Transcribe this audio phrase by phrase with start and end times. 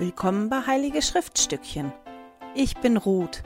[0.00, 1.92] Willkommen bei Heilige Schriftstückchen.
[2.54, 3.42] Ich bin Ruth.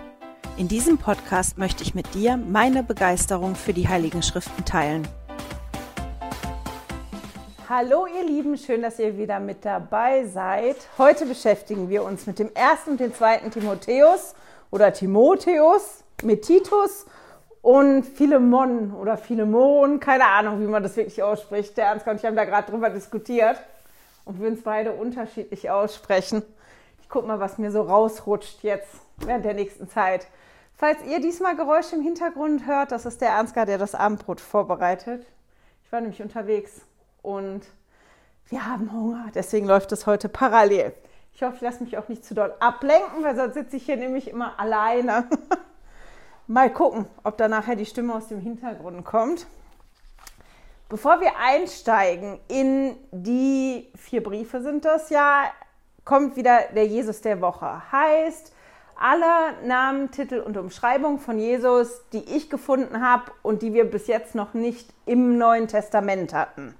[0.58, 5.09] In diesem Podcast möchte ich mit dir meine Begeisterung für die Heiligen Schriften teilen.
[7.70, 10.77] Hallo ihr Lieben, schön, dass ihr wieder mit dabei seid.
[10.98, 14.34] Heute beschäftigen wir uns mit dem ersten und dem zweiten Timotheus
[14.71, 17.07] oder Timotheus, mit Titus
[17.62, 21.79] und Philemon oder Philemon, keine Ahnung, wie man das wirklich ausspricht.
[21.79, 23.57] Der Ernst und ich haben da gerade drüber diskutiert
[24.25, 26.43] und wir uns beide unterschiedlich aussprechen.
[27.00, 30.26] Ich guck mal, was mir so rausrutscht jetzt während der nächsten Zeit.
[30.75, 35.25] Falls ihr diesmal Geräusche im Hintergrund hört, das ist der Ansgar, der das Abendbrot vorbereitet.
[35.84, 36.81] Ich war nämlich unterwegs
[37.22, 37.62] und
[38.48, 40.92] wir haben Hunger, deswegen läuft es heute parallel.
[41.34, 43.97] Ich hoffe, ich lasse mich auch nicht zu doll ablenken, weil sonst sitze ich hier
[43.97, 45.28] nämlich immer alleine.
[46.47, 49.47] Mal gucken, ob da nachher die Stimme aus dem Hintergrund kommt.
[50.92, 55.45] Bevor wir einsteigen in die vier Briefe sind das ja,
[56.05, 57.91] kommt wieder der Jesus der Woche.
[57.91, 58.53] Heißt,
[59.01, 64.07] alle Namen, Titel und Umschreibungen von Jesus, die ich gefunden habe und die wir bis
[64.07, 66.75] jetzt noch nicht im Neuen Testament hatten.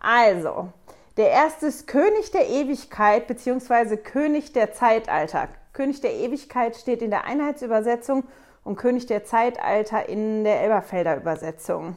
[0.00, 0.68] Also,
[1.16, 3.96] der erste ist König der Ewigkeit bzw.
[3.96, 5.48] König der Zeitalter.
[5.72, 8.22] König der Ewigkeit steht in der Einheitsübersetzung
[8.62, 11.96] und König der Zeitalter in der Elberfelder Übersetzung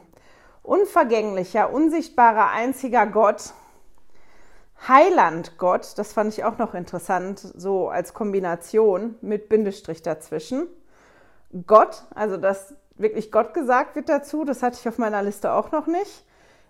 [0.64, 3.52] unvergänglicher, unsichtbarer, einziger Gott,
[4.88, 10.66] Heiland Gott, das fand ich auch noch interessant, so als Kombination mit Bindestrich dazwischen.
[11.66, 15.70] Gott, also dass wirklich Gott gesagt wird dazu, das hatte ich auf meiner Liste auch
[15.70, 16.24] noch nicht.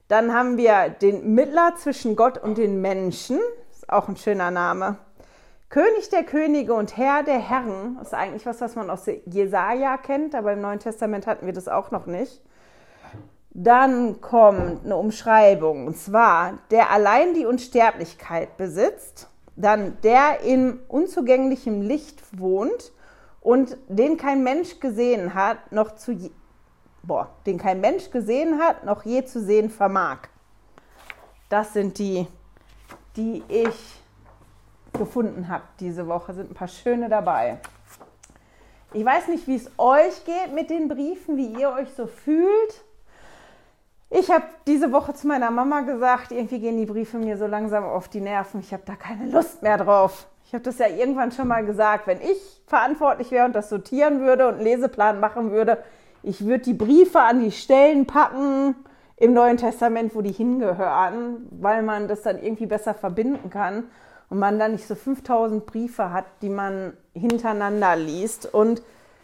[0.09, 4.99] Dann haben wir den Mittler zwischen Gott und den Menschen, ist auch ein schöner Name.
[5.71, 10.35] König der Könige und Herr der Herren, ist eigentlich was, was man aus Jesaja kennt,
[10.35, 12.43] aber im Neuen Testament hatten wir das auch noch nicht.
[13.55, 21.81] Dann kommt eine Umschreibung, und zwar der allein die Unsterblichkeit besitzt, dann der in unzugänglichem
[21.81, 22.93] Licht wohnt
[23.41, 26.31] und den kein Mensch gesehen hat, noch zu je,
[27.05, 30.29] boah, den kein Mensch gesehen hat, noch je zu sehen vermag.
[31.49, 32.27] Das sind die,
[33.17, 34.03] die ich
[34.93, 36.35] gefunden habe diese Woche.
[36.35, 37.59] Sind ein paar schöne dabei.
[38.93, 42.84] Ich weiß nicht, wie es euch geht mit den Briefen, wie ihr euch so fühlt.
[44.17, 47.83] Ich habe diese Woche zu meiner Mama gesagt, irgendwie gehen die Briefe mir so langsam
[47.83, 48.61] auf die Nerven.
[48.61, 50.29] Ich habe da keine Lust mehr drauf.
[50.47, 54.21] Ich habe das ja irgendwann schon mal gesagt, wenn ich verantwortlich wäre und das sortieren
[54.21, 55.79] würde und einen Leseplan machen würde,
[56.23, 58.77] ich würde die Briefe an die Stellen packen
[59.17, 63.83] im Neuen Testament, wo die hingehören, weil man das dann irgendwie besser verbinden kann
[64.31, 68.55] und man dann nicht so 5000 Briefe hat, die man hintereinander liest.
[68.55, 68.81] Und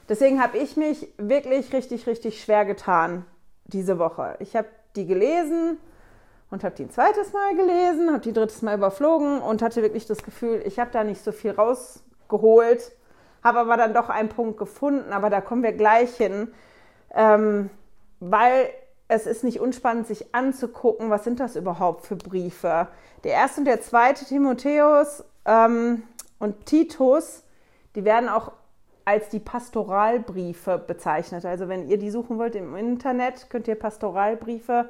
[0.09, 3.25] deswegen habe ich mich wirklich richtig, richtig schwer getan
[3.67, 4.35] diese Woche.
[4.41, 5.79] Ich habe die gelesen
[6.51, 10.07] und habe die ein zweites Mal gelesen, habe die drittes Mal überflogen und hatte wirklich
[10.07, 12.93] das Gefühl, ich habe da nicht so viel rausgeholt,
[13.43, 16.49] habe aber dann doch einen Punkt gefunden, aber da kommen wir gleich hin,
[17.15, 17.71] ähm,
[18.19, 18.71] weil
[19.09, 22.89] es ist nicht unspannend, sich anzugucken, was sind das überhaupt für Briefe.
[23.25, 26.05] Der erste und der zweite Timotheus ähm,
[26.39, 27.43] und Titus,
[27.97, 28.53] die werden auch
[29.11, 31.45] als die Pastoralbriefe bezeichnet.
[31.45, 34.89] Also wenn ihr die suchen wollt im Internet, könnt ihr Pastoralbriefe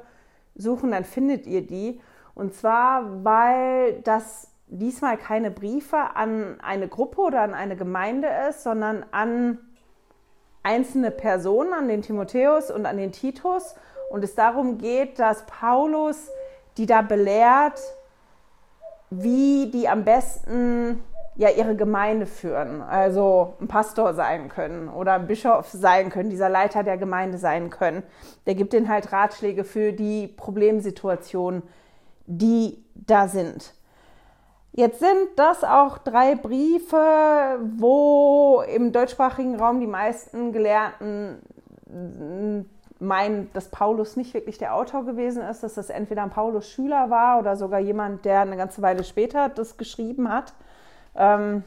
[0.53, 1.99] suchen, dann findet ihr die.
[2.35, 8.61] Und zwar, weil das diesmal keine Briefe an eine Gruppe oder an eine Gemeinde ist,
[8.61, 9.57] sondern an
[10.61, 13.73] einzelne Personen, an den Timotheus und an den Titus.
[14.11, 16.29] Und es darum geht, dass Paulus
[16.77, 17.81] die da belehrt,
[19.09, 21.03] wie die am besten
[21.35, 26.49] ja ihre Gemeinde führen, also ein Pastor sein können oder ein Bischof sein können, dieser
[26.49, 28.03] Leiter der Gemeinde sein können.
[28.45, 31.63] Der gibt ihnen halt Ratschläge für die Problemsituationen,
[32.25, 33.73] die da sind.
[34.73, 41.41] Jetzt sind das auch drei Briefe, wo im deutschsprachigen Raum die meisten Gelehrten
[42.99, 47.09] meinen, dass Paulus nicht wirklich der Autor gewesen ist, dass das entweder ein Paulus Schüler
[47.09, 50.53] war oder sogar jemand, der eine ganze Weile später das geschrieben hat.
[51.15, 51.63] Ähm,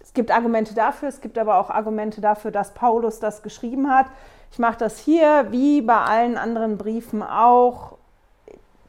[0.00, 4.06] es gibt Argumente dafür, es gibt aber auch Argumente dafür, dass Paulus das geschrieben hat.
[4.50, 7.98] Ich mache das hier wie bei allen anderen Briefen auch.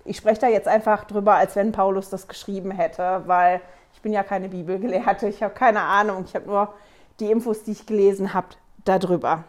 [0.05, 3.61] Ich spreche da jetzt einfach drüber, als wenn Paulus das geschrieben hätte, weil
[3.93, 6.73] ich bin ja keine Bibelgelehrte, ich habe keine Ahnung, ich habe nur
[7.19, 8.47] die Infos, die ich gelesen habe,
[8.85, 9.43] darüber.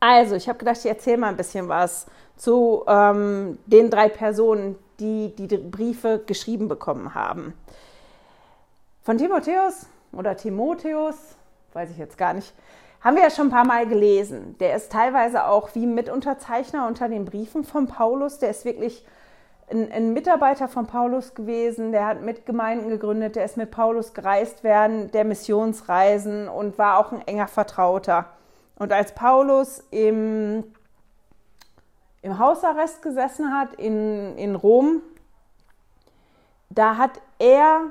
[0.00, 2.06] Also, ich habe gedacht, ich erzähle mal ein bisschen was
[2.36, 7.54] zu ähm, den drei Personen, die die Briefe geschrieben bekommen haben.
[9.04, 11.36] Von Timotheus oder Timotheus,
[11.74, 12.54] weiß ich jetzt gar nicht,
[13.02, 14.56] haben wir ja schon ein paar Mal gelesen.
[14.60, 18.38] Der ist teilweise auch wie Mitunterzeichner unter den Briefen von Paulus.
[18.38, 19.04] Der ist wirklich
[19.70, 24.14] ein, ein, Mitarbeiter von Paulus gewesen, der hat mit Gemeinden gegründet, der ist mit Paulus
[24.14, 28.30] gereist während der Missionsreisen und war auch ein enger Vertrauter.
[28.76, 30.64] Und als Paulus im,
[32.22, 35.02] im Hausarrest gesessen hat in, in Rom,
[36.70, 37.90] da hat er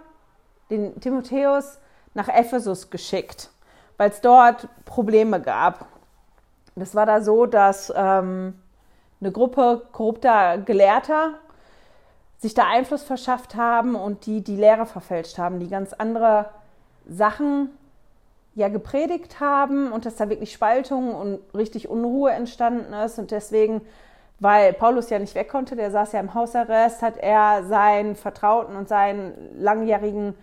[0.77, 1.79] den Timotheus
[2.13, 3.49] nach Ephesus geschickt,
[3.97, 5.87] weil es dort Probleme gab.
[6.75, 8.59] Das war da so, dass ähm,
[9.21, 11.35] eine Gruppe korrupter Gelehrter
[12.39, 16.47] sich da Einfluss verschafft haben und die die Lehre verfälscht haben, die ganz andere
[17.07, 17.69] Sachen
[18.55, 23.81] ja gepredigt haben und dass da wirklich Spaltung und richtig Unruhe entstanden ist und deswegen
[24.43, 28.75] weil Paulus ja nicht weg konnte, der saß ja im Hausarrest, hat er seinen Vertrauten
[28.75, 30.35] und seinen langjährigen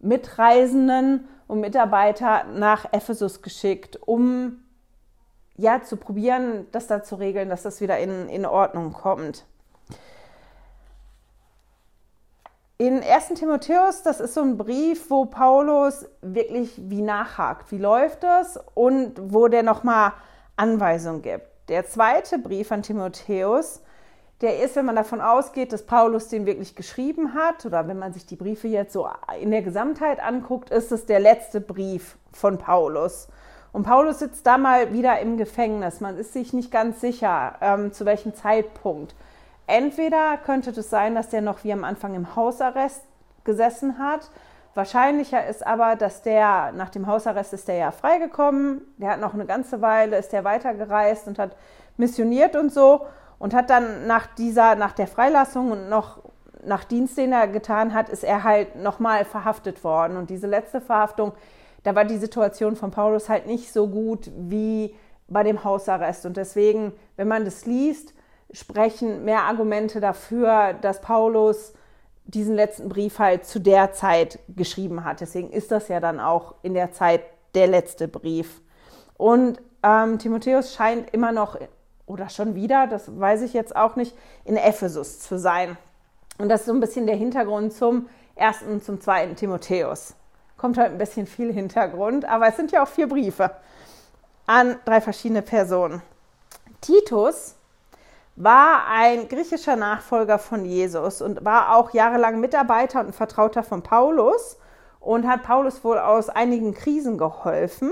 [0.00, 4.64] Mitreisenden und Mitarbeiter nach Ephesus geschickt, um
[5.56, 9.44] ja zu probieren, das da zu regeln, dass das wieder in, in Ordnung kommt.
[12.80, 13.30] In 1.
[13.34, 19.14] Timotheus, das ist so ein Brief, wo Paulus wirklich wie nachhakt, wie läuft es und
[19.20, 20.12] wo der nochmal
[20.56, 21.48] Anweisungen gibt.
[21.68, 23.82] Der zweite Brief an Timotheus,
[24.40, 28.12] der ist, wenn man davon ausgeht, dass Paulus den wirklich geschrieben hat, oder wenn man
[28.12, 29.08] sich die Briefe jetzt so
[29.40, 33.28] in der Gesamtheit anguckt, ist es der letzte Brief von Paulus.
[33.72, 36.00] Und Paulus sitzt da mal wieder im Gefängnis.
[36.00, 39.14] Man ist sich nicht ganz sicher, ähm, zu welchem Zeitpunkt.
[39.66, 43.02] Entweder könnte es sein, dass der noch wie am Anfang im Hausarrest
[43.44, 44.30] gesessen hat.
[44.74, 48.82] Wahrscheinlicher ist aber, dass der nach dem Hausarrest ist der ja freigekommen.
[48.98, 51.56] Der hat noch eine ganze Weile, ist der weitergereist und hat
[51.96, 53.06] missioniert und so
[53.38, 56.22] und hat dann nach dieser, nach der Freilassung und noch
[56.64, 60.16] nach Dienst, den er getan hat, ist er halt nochmal verhaftet worden.
[60.16, 61.32] Und diese letzte Verhaftung,
[61.84, 64.94] da war die Situation von Paulus halt nicht so gut wie
[65.28, 66.26] bei dem Hausarrest.
[66.26, 68.12] Und deswegen, wenn man das liest,
[68.52, 71.74] sprechen mehr Argumente dafür, dass Paulus
[72.24, 75.20] diesen letzten Brief halt zu der Zeit geschrieben hat.
[75.20, 77.22] Deswegen ist das ja dann auch in der Zeit
[77.54, 78.60] der letzte Brief.
[79.16, 81.58] Und ähm, Timotheus scheint immer noch,
[82.08, 85.76] oder schon wieder, das weiß ich jetzt auch nicht, in Ephesus zu sein.
[86.38, 90.14] Und das ist so ein bisschen der Hintergrund zum ersten und zum zweiten Timotheus.
[90.56, 93.50] Kommt halt ein bisschen viel Hintergrund, aber es sind ja auch vier Briefe
[94.46, 96.02] an drei verschiedene Personen.
[96.80, 97.54] Titus
[98.36, 104.56] war ein griechischer Nachfolger von Jesus und war auch jahrelang Mitarbeiter und Vertrauter von Paulus
[105.00, 107.90] und hat Paulus wohl aus einigen Krisen geholfen.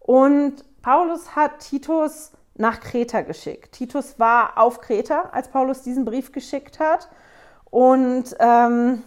[0.00, 3.72] Und Paulus hat Titus nach Kreta geschickt.
[3.72, 7.08] Titus war auf Kreta, als Paulus diesen Brief geschickt hat.
[7.70, 9.02] Und ähm,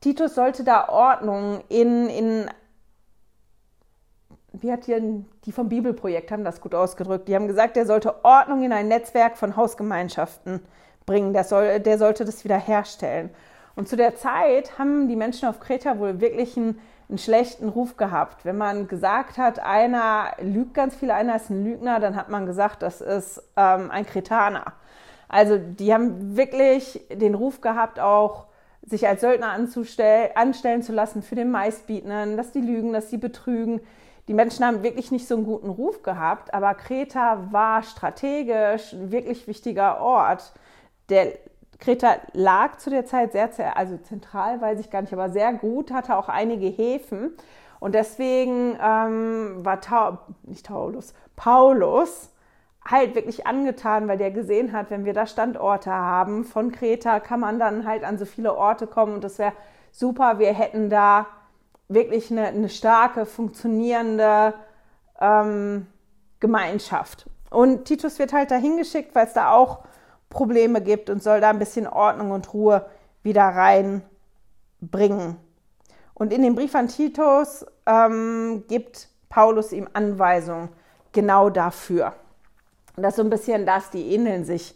[0.00, 2.50] Titus sollte da Ordnung in, in
[4.52, 5.00] wie hat hier
[5.44, 7.28] die vom Bibelprojekt haben das gut ausgedrückt.
[7.28, 10.60] Die haben gesagt, er sollte Ordnung in ein Netzwerk von Hausgemeinschaften
[11.06, 11.32] bringen.
[11.32, 13.30] Der, soll, der sollte das wieder herstellen.
[13.76, 17.96] Und zu der Zeit haben die Menschen auf Kreta wohl wirklich einen, einen schlechten Ruf
[17.96, 18.44] gehabt.
[18.44, 22.46] Wenn man gesagt hat, einer lügt ganz viel, einer ist ein Lügner, dann hat man
[22.46, 24.72] gesagt, das ist ähm, ein Kretaner.
[25.28, 28.46] Also die haben wirklich den Ruf gehabt, auch
[28.82, 29.50] sich als Söldner
[30.34, 33.80] anstellen zu lassen für den Meistbietenden, dass die lügen, dass die betrügen
[34.30, 39.10] die Menschen haben wirklich nicht so einen guten Ruf gehabt, aber Kreta war strategisch ein
[39.10, 40.52] wirklich wichtiger Ort.
[41.08, 41.32] Der
[41.80, 45.90] Kreta lag zu der Zeit sehr, also zentral, weiß ich gar nicht, aber sehr gut,
[45.92, 47.32] hatte auch einige Häfen.
[47.80, 52.30] Und deswegen ähm, war Ta nicht Paulus, Paulus
[52.84, 57.40] halt wirklich angetan, weil der gesehen hat, wenn wir da Standorte haben von Kreta, kann
[57.40, 59.52] man dann halt an so viele Orte kommen und das wäre
[59.90, 60.38] super.
[60.38, 61.26] Wir hätten da
[61.88, 64.54] wirklich eine, eine starke, funktionierende
[65.20, 65.86] ähm,
[66.40, 67.26] Gemeinschaft.
[67.50, 69.80] Und Titus wird halt dahin geschickt, weil es da auch
[70.30, 72.86] Probleme gibt und soll da ein bisschen Ordnung und Ruhe
[73.22, 75.36] wieder reinbringen.
[76.14, 80.70] Und in dem Brief an Titus ähm, gibt Paulus ihm Anweisungen
[81.12, 82.14] genau dafür.
[82.96, 84.74] Und das ist so ein bisschen das, die ähneln sich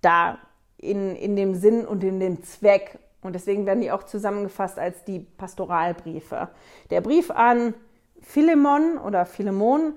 [0.00, 0.38] da
[0.78, 5.04] in, in dem Sinn und in dem Zweck und deswegen werden die auch zusammengefasst als
[5.04, 6.48] die Pastoralbriefe.
[6.90, 7.74] Der Brief an
[8.20, 9.94] Philemon oder Philemon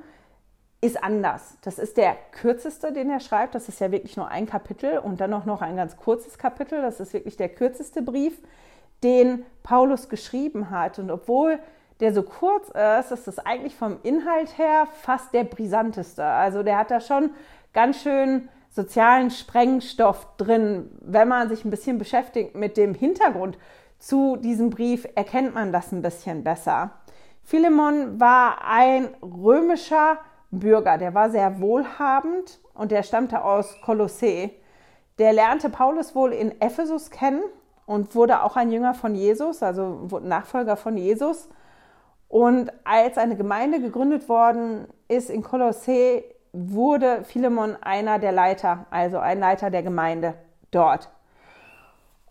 [0.82, 1.58] ist anders.
[1.62, 3.54] Das ist der kürzeste, den er schreibt.
[3.54, 6.82] Das ist ja wirklich nur ein Kapitel und dann auch noch ein ganz kurzes Kapitel.
[6.82, 8.42] Das ist wirklich der kürzeste Brief,
[9.04, 10.98] den Paulus geschrieben hat.
[10.98, 11.60] Und obwohl
[12.00, 16.26] der so kurz ist, ist das eigentlich vom Inhalt her fast der brisanteste.
[16.26, 17.30] Also der hat da schon
[17.74, 20.90] ganz schön sozialen Sprengstoff drin.
[21.00, 23.58] Wenn man sich ein bisschen beschäftigt mit dem Hintergrund
[24.00, 26.90] zu diesem Brief, erkennt man das ein bisschen besser.
[27.44, 30.18] Philemon war ein römischer
[30.52, 34.52] Bürger, der war sehr wohlhabend und der stammte aus Kolossee.
[35.22, 37.44] der lernte Paulus wohl in Ephesus kennen
[37.86, 41.48] und wurde auch ein Jünger von Jesus, also Nachfolger von Jesus.
[42.28, 49.20] Und als eine Gemeinde gegründet worden ist in Kolossä, wurde Philemon einer der Leiter, also
[49.20, 50.34] ein Leiter der Gemeinde
[50.72, 51.10] dort.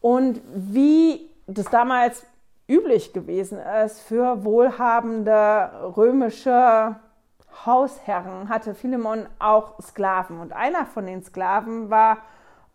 [0.00, 2.26] Und wie das damals
[2.66, 6.96] üblich gewesen ist für wohlhabende römische
[7.66, 10.40] Hausherren, hatte Philemon auch Sklaven.
[10.40, 12.18] Und einer von den Sklaven war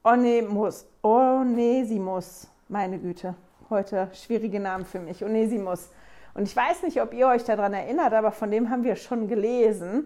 [0.03, 3.35] Onemus, Onesimus, meine Güte,
[3.69, 5.89] heute schwierige Namen für mich, Onesimus.
[6.35, 9.27] Und ich weiß nicht, ob ihr euch daran erinnert, aber von dem haben wir schon
[9.27, 10.05] gelesen.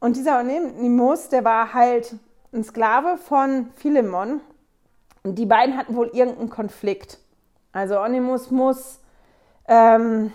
[0.00, 2.14] Und dieser Onesimus, der war halt
[2.52, 4.40] ein Sklave von Philemon.
[5.24, 7.18] Und die beiden hatten wohl irgendeinen Konflikt.
[7.72, 9.00] Also Onesimus muss
[9.68, 10.32] ähm,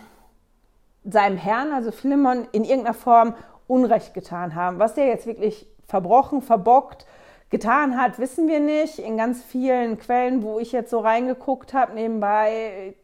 [1.03, 3.35] seinem Herrn, also Philemon, in irgendeiner Form
[3.67, 4.79] Unrecht getan haben.
[4.79, 7.05] Was der jetzt wirklich verbrochen, verbockt,
[7.49, 8.99] getan hat, wissen wir nicht.
[8.99, 12.95] In ganz vielen Quellen, wo ich jetzt so reingeguckt habe, nebenbei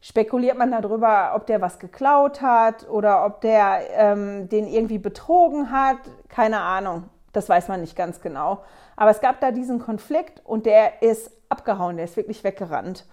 [0.00, 5.70] spekuliert man darüber, ob der was geklaut hat oder ob der ähm, den irgendwie betrogen
[5.70, 5.98] hat.
[6.28, 7.04] Keine Ahnung.
[7.32, 8.62] Das weiß man nicht ganz genau.
[8.96, 13.06] Aber es gab da diesen Konflikt und der ist abgehauen, der ist wirklich weggerannt.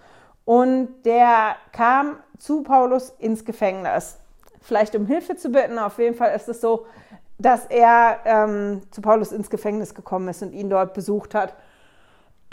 [0.44, 4.19] Und der kam zu Paulus ins Gefängnis.
[4.60, 6.86] Vielleicht um Hilfe zu bitten, auf jeden Fall ist es so,
[7.38, 11.54] dass er ähm, zu Paulus ins Gefängnis gekommen ist und ihn dort besucht hat.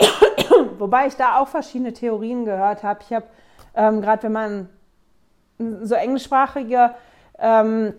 [0.78, 3.00] Wobei ich da auch verschiedene Theorien gehört habe.
[3.02, 3.26] Ich habe
[3.78, 4.68] ähm, Gerade wenn man
[5.82, 6.94] so englischsprachige
[7.38, 7.94] ähm,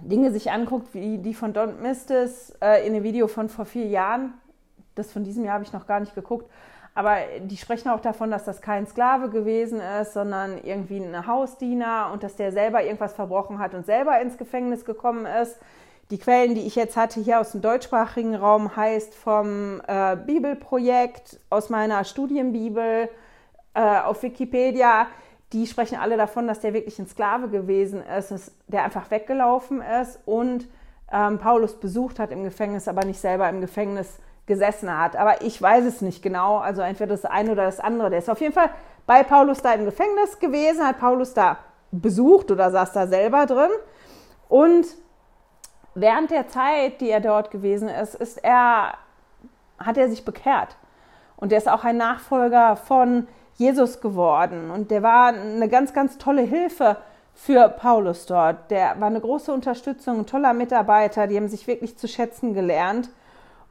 [0.00, 3.86] Dinge sich anguckt, wie die von Don Mistis äh, in dem Video von vor vier
[3.86, 4.34] Jahren,
[4.96, 6.50] das von diesem Jahr habe ich noch gar nicht geguckt,
[6.94, 12.10] aber die sprechen auch davon, dass das kein Sklave gewesen ist, sondern irgendwie ein Hausdiener
[12.12, 15.58] und dass der selber irgendwas verbrochen hat und selber ins Gefängnis gekommen ist.
[16.10, 21.40] Die Quellen, die ich jetzt hatte hier aus dem deutschsprachigen Raum, heißt vom äh, Bibelprojekt
[21.48, 23.08] aus meiner Studienbibel
[23.72, 25.06] äh, auf Wikipedia,
[25.54, 30.18] die sprechen alle davon, dass der wirklich ein Sklave gewesen ist, der einfach weggelaufen ist
[30.26, 30.68] und
[31.10, 34.18] ähm, Paulus besucht hat im Gefängnis, aber nicht selber im Gefängnis
[34.52, 35.16] gesessen hat.
[35.16, 38.10] Aber ich weiß es nicht genau, also entweder das eine oder das andere.
[38.10, 38.70] Der ist auf jeden Fall
[39.06, 41.58] bei Paulus da im Gefängnis gewesen, hat Paulus da
[41.90, 43.70] besucht oder saß da selber drin.
[44.48, 44.86] Und
[45.94, 48.94] während der Zeit, die er dort gewesen ist, ist er,
[49.78, 50.76] hat er sich bekehrt.
[51.36, 54.70] Und er ist auch ein Nachfolger von Jesus geworden.
[54.70, 56.96] Und der war eine ganz, ganz tolle Hilfe
[57.34, 58.70] für Paulus dort.
[58.70, 63.10] Der war eine große Unterstützung, ein toller Mitarbeiter, die haben sich wirklich zu schätzen gelernt.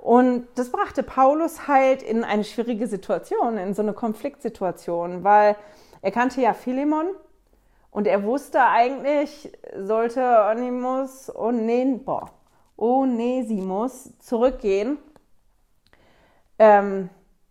[0.01, 5.55] Und das brachte Paulus halt in eine schwierige Situation, in so eine Konfliktsituation, weil
[6.01, 7.05] er kannte ja Philemon
[7.91, 11.31] und er wusste eigentlich, sollte Onimus
[12.77, 14.97] Onesimus zurückgehen,
[16.57, 17.09] ähm,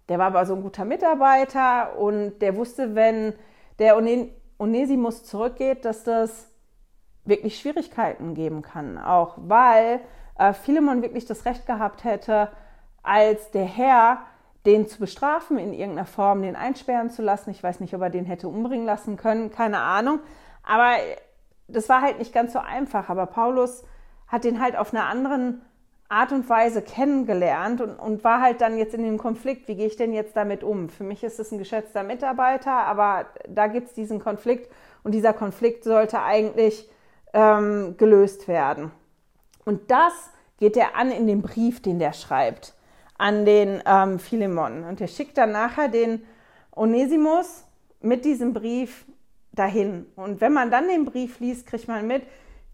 [0.08, 3.32] der war aber so ein guter Mitarbeiter und der wusste, wenn
[3.78, 3.96] der
[4.58, 6.48] Onesimus zurückgeht, dass das
[7.24, 8.98] wirklich Schwierigkeiten geben kann.
[8.98, 10.00] Auch weil
[10.40, 12.48] äh, Philemon wirklich das Recht gehabt hätte,
[13.02, 14.18] als der Herr
[14.66, 17.50] den zu bestrafen in irgendeiner Form, den einsperren zu lassen.
[17.50, 20.20] Ich weiß nicht, ob er den hätte umbringen lassen können, keine Ahnung.
[20.62, 20.92] Aber
[21.68, 23.08] das war halt nicht ganz so einfach.
[23.08, 23.84] Aber Paulus
[24.26, 25.62] hat den halt auf einer anderen
[26.08, 29.86] Art und Weise kennengelernt und, und war halt dann jetzt in dem Konflikt, wie gehe
[29.86, 30.88] ich denn jetzt damit um?
[30.88, 34.70] Für mich ist es ein geschätzter Mitarbeiter, aber da gibt es diesen Konflikt
[35.04, 36.90] und dieser Konflikt sollte eigentlich
[37.32, 38.90] ähm, gelöst werden.
[39.70, 42.74] Und das geht er an in dem Brief, den der schreibt
[43.18, 44.82] an den ähm, Philemon.
[44.82, 46.26] Und er schickt dann nachher den
[46.74, 47.64] Onesimus
[48.00, 49.04] mit diesem Brief
[49.52, 50.06] dahin.
[50.16, 52.24] Und wenn man dann den Brief liest, kriegt man mit,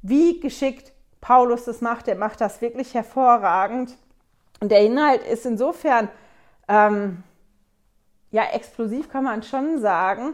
[0.01, 2.09] wie geschickt Paulus das macht.
[2.09, 3.99] Er macht das wirklich hervorragend.
[4.61, 6.09] Und der Inhalt ist insofern
[6.69, 7.25] ähm,
[8.31, 10.33] ja explosiv, kann man schon sagen,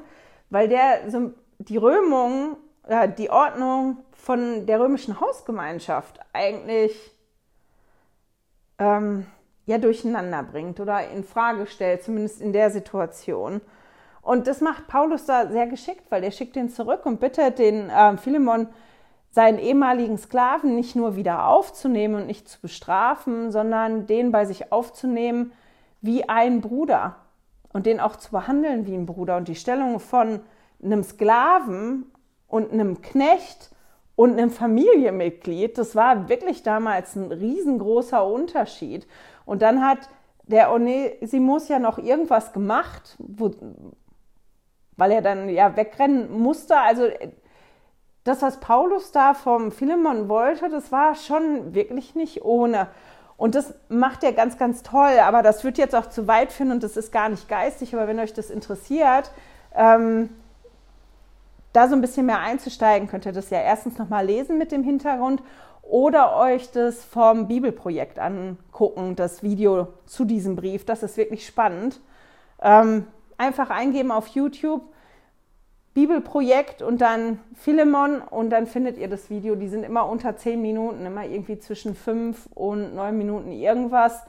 [0.49, 2.72] weil der so die Römung, äh,
[3.19, 7.13] die Ordnung von der römischen Hausgemeinschaft eigentlich
[8.79, 9.27] ähm,
[9.67, 13.61] ja durcheinander bringt oder in Frage stellt, zumindest in der Situation.
[14.21, 17.91] Und das macht Paulus da sehr geschickt, weil er schickt ihn zurück und bittet den
[17.91, 18.69] äh, Philemon,
[19.31, 24.73] seinen ehemaligen Sklaven nicht nur wieder aufzunehmen und nicht zu bestrafen, sondern den bei sich
[24.73, 25.53] aufzunehmen
[26.03, 27.17] wie ein Bruder
[27.73, 29.39] und den auch zu behandeln wie ein Bruder.
[29.39, 30.41] Und die Stellung von
[30.83, 32.12] einem Sklaven
[32.53, 33.71] und einem Knecht
[34.15, 39.07] und einem Familienmitglied, das war wirklich damals ein riesengroßer Unterschied.
[39.47, 40.11] Und dann hat
[40.43, 43.53] der Onesimus ja noch irgendwas gemacht, wo,
[44.99, 46.77] weil er dann ja wegrennen musste.
[46.77, 47.09] Also
[48.25, 52.89] das, was Paulus da vom Philemon wollte, das war schon wirklich nicht ohne.
[53.39, 55.21] Und das macht er ganz, ganz toll.
[55.23, 57.95] Aber das wird jetzt auch zu weit führen und das ist gar nicht geistig.
[57.95, 59.33] Aber wenn euch das interessiert,
[59.75, 60.29] ähm,
[61.73, 64.85] da so ein bisschen mehr einzusteigen, könnt ihr das ja erstens nochmal lesen mit dem
[64.85, 65.43] Hintergrund
[65.83, 70.85] oder euch das vom Bibelprojekt angucken, das Video zu diesem Brief.
[70.85, 72.01] Das ist wirklich spannend.
[72.61, 74.83] Ähm, einfach eingeben auf YouTube
[75.95, 79.57] Bibelprojekt und dann Philemon und dann findet ihr das Video.
[79.57, 84.23] Die sind immer unter zehn Minuten, immer irgendwie zwischen fünf und neun Minuten irgendwas.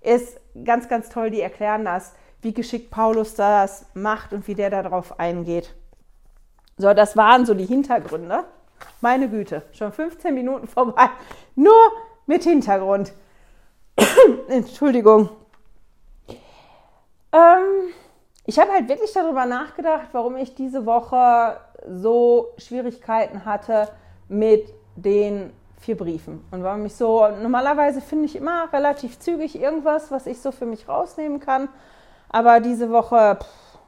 [0.00, 1.30] Ist ganz, ganz toll.
[1.30, 5.74] Die erklären das, wie geschickt Paulus das macht und wie der darauf eingeht.
[6.76, 8.44] So, das waren so die Hintergründe.
[9.00, 11.10] Meine Güte, schon 15 Minuten vorbei.
[11.54, 11.92] Nur
[12.26, 13.12] mit Hintergrund.
[14.48, 15.30] Entschuldigung.
[17.32, 17.92] Ähm,
[18.44, 23.88] ich habe halt wirklich darüber nachgedacht, warum ich diese Woche so Schwierigkeiten hatte
[24.28, 26.44] mit den vier Briefen.
[26.50, 30.66] Und warum ich so, normalerweise finde ich immer relativ zügig irgendwas, was ich so für
[30.66, 31.68] mich rausnehmen kann.
[32.30, 33.78] Aber diese Woche, pff,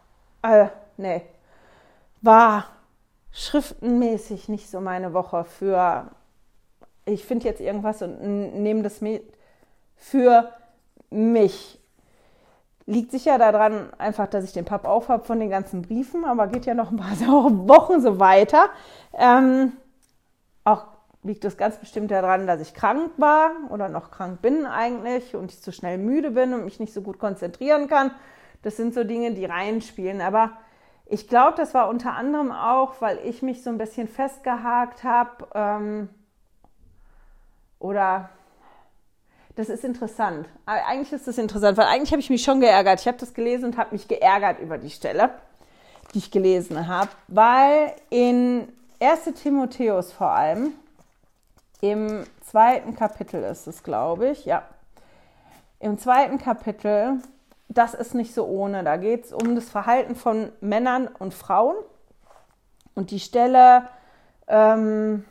[0.42, 0.66] äh,
[0.96, 1.22] nee,
[2.20, 2.66] war
[3.36, 6.10] schriftenmäßig nicht so meine Woche für,
[7.04, 9.22] ich finde jetzt irgendwas und nehme das mit
[9.94, 10.50] für
[11.10, 11.78] mich.
[12.86, 16.46] Liegt sicher daran einfach, dass ich den Papp auf habe von den ganzen Briefen, aber
[16.46, 17.10] geht ja noch ein paar
[17.68, 18.70] Wochen so weiter.
[19.12, 19.72] Ähm,
[20.64, 20.86] auch
[21.22, 25.52] liegt es ganz bestimmt daran, dass ich krank war oder noch krank bin eigentlich und
[25.52, 28.12] ich zu schnell müde bin und mich nicht so gut konzentrieren kann.
[28.62, 30.22] Das sind so Dinge, die reinspielen.
[30.22, 30.52] Aber
[31.06, 35.46] ich glaube, das war unter anderem auch, weil ich mich so ein bisschen festgehakt habe
[35.54, 36.08] ähm,
[37.78, 38.28] oder
[39.54, 40.48] das ist interessant.
[40.66, 43.00] Eigentlich ist das interessant, weil eigentlich habe ich mich schon geärgert.
[43.00, 45.30] Ich habe das gelesen und habe mich geärgert über die Stelle,
[46.12, 48.68] die ich gelesen habe, weil in
[49.00, 50.72] 1 Timotheus vor allem,
[51.80, 54.62] im zweiten Kapitel ist es, glaube ich, ja,
[55.78, 57.20] im zweiten Kapitel
[57.68, 58.84] das ist nicht so ohne.
[58.84, 61.76] Da geht es um das Verhalten von Männern und Frauen.
[62.94, 63.88] Und die Stelle
[64.48, 65.24] ähm,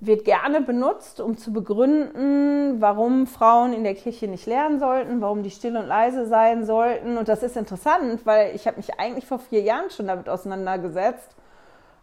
[0.00, 5.44] wird gerne benutzt, um zu begründen, warum Frauen in der Kirche nicht lernen sollten, warum
[5.44, 7.16] die still und leise sein sollten.
[7.16, 11.36] Und das ist interessant, weil ich habe mich eigentlich vor vier Jahren schon damit auseinandergesetzt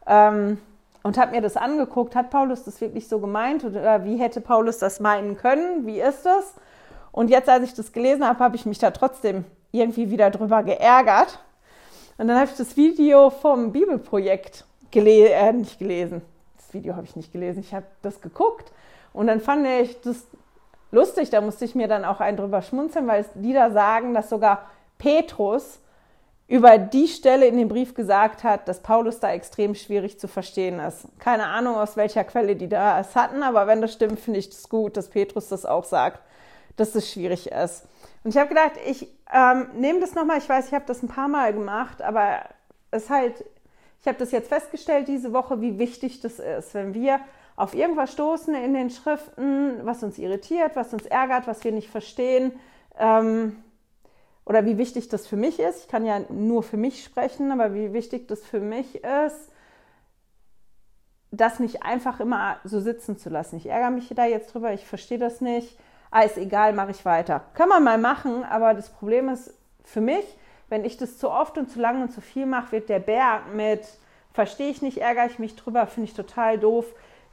[0.08, 0.60] ähm,
[1.03, 2.15] und habe mir das angeguckt.
[2.15, 5.86] Hat Paulus das wirklich so gemeint oder wie hätte Paulus das meinen können?
[5.86, 6.56] Wie ist das?
[7.12, 10.63] Und jetzt, als ich das gelesen habe, habe ich mich da trotzdem irgendwie wieder drüber
[10.63, 11.39] geärgert.
[12.17, 16.22] Und dann habe ich das Video vom Bibelprojekt gele äh, nicht gelesen.
[16.58, 17.60] Das Video habe ich nicht gelesen.
[17.60, 18.72] Ich habe das geguckt
[19.13, 20.28] und dann fand ich das
[20.91, 21.30] lustig.
[21.30, 24.69] Da musste ich mir dann auch einen drüber schmunzeln, weil die da sagen, dass sogar
[24.98, 25.80] Petrus
[26.48, 30.80] über die Stelle in dem Brief gesagt hat, dass Paulus da extrem schwierig zu verstehen
[30.80, 31.06] ist.
[31.19, 34.50] Keine Ahnung, aus welcher Quelle die da es hatten, aber wenn das stimmt, finde ich
[34.50, 36.22] das gut, dass Petrus das auch sagt
[36.75, 37.88] dass es schwierig ist.
[38.23, 40.38] Und ich habe gedacht, ich ähm, nehme das nochmal.
[40.38, 42.41] Ich weiß, ich habe das ein paar Mal gemacht, aber
[42.91, 43.43] es halt,
[44.01, 47.19] ich habe das jetzt festgestellt diese Woche, wie wichtig das ist, wenn wir
[47.55, 51.89] auf irgendwas stoßen in den Schriften, was uns irritiert, was uns ärgert, was wir nicht
[51.89, 52.53] verstehen.
[52.97, 53.62] Ähm,
[54.45, 55.82] oder wie wichtig das für mich ist.
[55.82, 59.51] Ich kann ja nur für mich sprechen, aber wie wichtig das für mich ist,
[61.32, 63.58] das nicht einfach immer so sitzen zu lassen.
[63.58, 65.77] Ich ärgere mich da jetzt drüber, ich verstehe das nicht
[66.12, 67.41] ah, ist egal, mache ich weiter.
[67.54, 70.26] Kann man mal machen, aber das Problem ist für mich,
[70.69, 73.54] wenn ich das zu oft und zu lange und zu viel mache, wird der Berg
[73.54, 73.82] mit
[74.34, 76.86] verstehe ich nicht, ärgere ich mich drüber, finde ich total doof,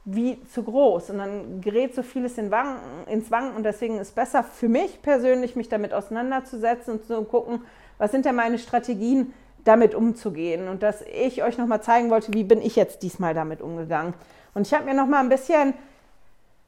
[0.05, 1.11] wie zu groß.
[1.11, 5.01] Und dann gerät so vieles in Wanken, ins Wanken und deswegen ist besser für mich
[5.01, 7.63] persönlich, mich damit auseinanderzusetzen und zu gucken,
[7.97, 10.69] was sind denn meine Strategien, damit umzugehen.
[10.69, 14.13] Und dass ich euch nochmal zeigen wollte, wie bin ich jetzt diesmal damit umgegangen.
[14.53, 15.73] Und ich habe mir nochmal ein bisschen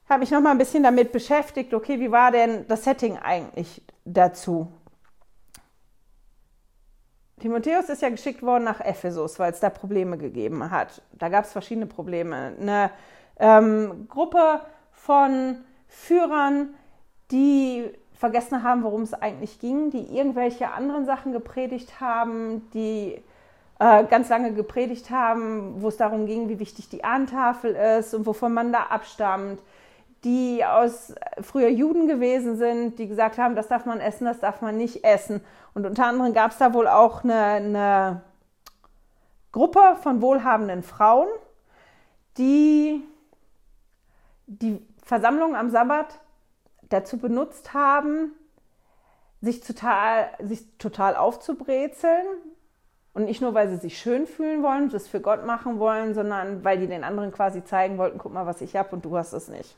[0.09, 3.81] habe mich noch mal ein bisschen damit beschäftigt, okay, wie war denn das Setting eigentlich
[4.05, 4.67] dazu?
[7.39, 11.01] Timotheus ist ja geschickt worden nach Ephesus, weil es da Probleme gegeben hat.
[11.13, 12.53] Da gab es verschiedene Probleme.
[12.59, 12.91] Eine
[13.39, 16.73] ähm, Gruppe von Führern,
[17.31, 23.21] die vergessen haben, worum es eigentlich ging, die irgendwelche anderen Sachen gepredigt haben, die
[23.79, 28.25] äh, ganz lange gepredigt haben, wo es darum ging, wie wichtig die Ahntafel ist und
[28.25, 29.61] wovon man da abstammt,
[30.23, 34.61] die aus früher Juden gewesen sind, die gesagt haben, das darf man essen, das darf
[34.61, 35.41] man nicht essen.
[35.73, 38.21] Und unter anderem gab es da wohl auch eine, eine
[39.51, 41.27] Gruppe von wohlhabenden Frauen,
[42.37, 43.01] die
[44.47, 46.19] die Versammlung am Sabbat
[46.89, 48.33] dazu benutzt haben,
[49.41, 52.25] sich total, sich total aufzubrezeln.
[53.13, 56.63] Und nicht nur, weil sie sich schön fühlen wollen, das für Gott machen wollen, sondern
[56.63, 59.33] weil die den anderen quasi zeigen wollten, guck mal, was ich habe und du hast
[59.33, 59.75] es nicht.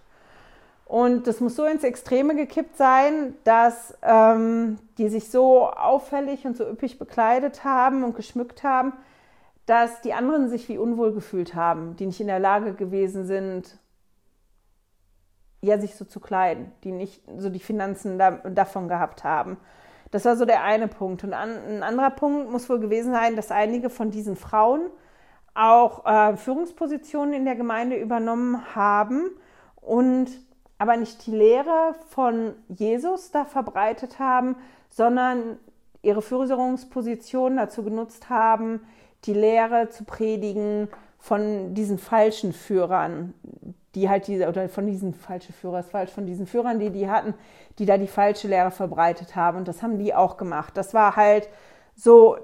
[0.91, 6.58] Und das muss so ins Extreme gekippt sein, dass ähm, die sich so auffällig und
[6.58, 8.91] so üppig bekleidet haben und geschmückt haben,
[9.65, 13.80] dass die anderen sich wie unwohl gefühlt haben, die nicht in der Lage gewesen sind,
[15.62, 19.56] ja, sich so zu kleiden, die nicht so die Finanzen da, davon gehabt haben.
[20.12, 21.23] Das war so der eine Punkt.
[21.23, 24.89] Und an, ein anderer Punkt muss wohl gewesen sein, dass einige von diesen Frauen
[25.54, 29.30] auch äh, Führungspositionen in der Gemeinde übernommen haben
[29.77, 30.27] und
[30.82, 34.56] aber nicht die Lehre von Jesus da verbreitet haben,
[34.89, 35.60] sondern
[36.02, 38.82] ihre Führungsposition dazu genutzt haben,
[39.26, 40.88] die Lehre zu predigen
[41.20, 43.36] von diesen falschen Führern,
[43.94, 47.36] die halt diese, oder von diesen falschen Führern, falsch, von diesen Führern, die die hatten,
[47.78, 49.60] die da die falsche Lehre verbreitet haben.
[49.60, 50.76] Und das haben die auch gemacht.
[50.76, 51.48] Das war halt
[51.94, 52.38] so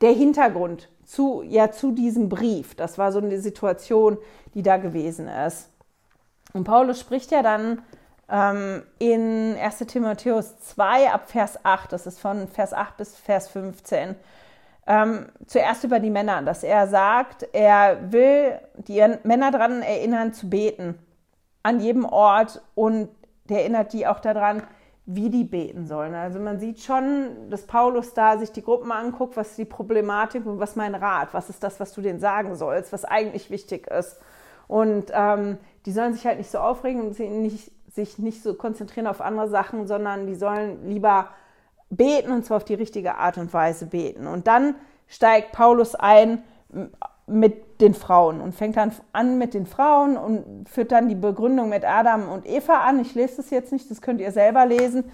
[0.00, 2.74] der Hintergrund zu, ja, zu diesem Brief.
[2.74, 4.18] Das war so eine Situation,
[4.54, 5.71] die da gewesen ist.
[6.52, 7.82] Und Paulus spricht ja dann
[8.28, 13.48] ähm, in 1 Timotheus 2 ab Vers 8, das ist von Vers 8 bis Vers
[13.48, 14.16] 15,
[14.86, 20.50] ähm, zuerst über die Männer, dass er sagt, er will die Männer daran erinnern zu
[20.50, 20.98] beten
[21.62, 23.08] an jedem Ort und
[23.48, 24.62] erinnert die auch daran,
[25.04, 26.14] wie die beten sollen.
[26.14, 30.46] Also man sieht schon, dass Paulus da sich die Gruppen anguckt, was ist die Problematik
[30.46, 33.88] und was mein Rat, was ist das, was du denen sagen sollst, was eigentlich wichtig
[33.88, 34.20] ist.
[34.68, 39.06] Und ähm, die sollen sich halt nicht so aufregen und nicht, sich nicht so konzentrieren
[39.06, 41.28] auf andere Sachen, sondern die sollen lieber
[41.90, 44.26] beten und zwar auf die richtige Art und Weise beten.
[44.26, 44.74] Und dann
[45.08, 46.42] steigt Paulus ein
[47.26, 51.68] mit den Frauen und fängt dann an mit den Frauen und führt dann die Begründung
[51.68, 53.00] mit Adam und Eva an.
[53.00, 55.04] Ich lese das jetzt nicht, das könnt ihr selber lesen.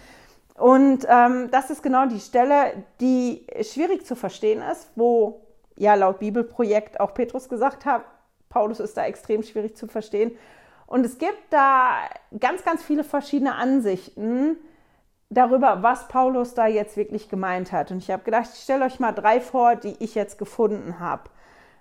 [0.56, 5.40] Und ähm, das ist genau die Stelle, die schwierig zu verstehen ist, wo
[5.76, 8.02] ja laut Bibelprojekt auch Petrus gesagt hat,
[8.48, 10.32] Paulus ist da extrem schwierig zu verstehen.
[10.86, 11.98] Und es gibt da
[12.40, 14.56] ganz, ganz viele verschiedene Ansichten
[15.30, 17.90] darüber, was Paulus da jetzt wirklich gemeint hat.
[17.90, 21.24] Und ich habe gedacht, ich stelle euch mal drei vor, die ich jetzt gefunden habe.